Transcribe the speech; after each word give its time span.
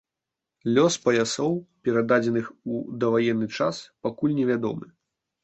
Лёс 0.77 0.95
паясоў, 1.03 1.53
перададзеных 1.87 2.49
у 2.73 2.81
даваенны 3.05 3.47
час, 3.59 3.83
пакуль 4.09 4.37
невядомы. 4.41 4.93